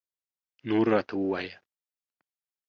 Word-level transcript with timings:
نور 0.67 0.85
راته 0.91 1.15
ووایه 1.17 1.55